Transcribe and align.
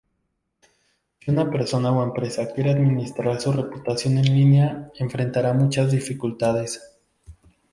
Si 1.19 1.29
una 1.29 1.47
persona 1.51 1.91
o 1.91 2.01
empresa 2.03 2.47
quiere 2.51 2.71
administrar 2.71 3.39
su 3.39 3.51
reputación 3.51 4.17
en 4.17 4.33
línea, 4.33 4.91
enfrentará 4.97 5.53
muchas 5.53 5.91
dificultades. 5.91 6.97